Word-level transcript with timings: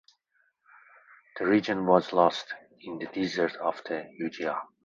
The 1.37 1.45
region 1.45 1.85
was 1.85 2.11
lost 2.11 2.55
in 2.79 2.97
the 2.97 3.05
Disaster 3.05 3.61
of 3.61 3.83
Yongjia. 3.83 4.59